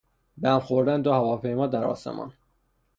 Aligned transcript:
به 0.37 0.49
هم 0.49 0.59
خوردن 0.59 1.01
دو 1.01 1.11
هواپیما 1.13 1.67
در 1.67 1.83
آسمان 1.83 2.33